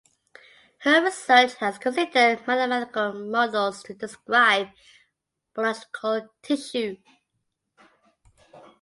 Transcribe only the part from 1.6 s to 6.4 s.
considered mathematical models to describe biological